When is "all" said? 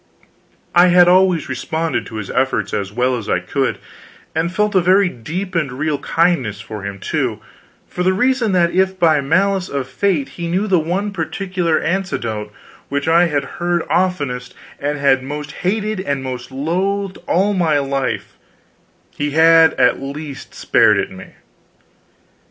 17.27-17.53